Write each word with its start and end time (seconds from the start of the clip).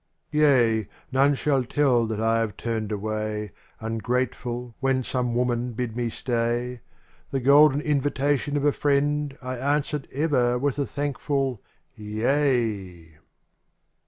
|EA! 0.33 0.87
none 1.11 1.35
shall 1.35 1.63
tell 1.63 2.07
that 2.07 2.19
I 2.19 2.39
have 2.39 2.57
turned 2.57 2.91
away. 2.91 3.51
Ungrateful, 3.79 4.73
when 4.79 5.03
some 5.03 5.35
woman 5.35 5.73
bid 5.73 5.95
me 5.95 6.09
stay: 6.09 6.81
The 7.29 7.39
golden 7.39 7.81
invitation 7.81 8.57
of 8.57 8.65
a 8.65 8.71
friend 8.71 9.37
I 9.43 9.57
answered 9.57 10.07
ever 10.11 10.57
with 10.57 10.79
a 10.79 10.87
thankful 10.87 11.61
'*yea. 11.95 13.19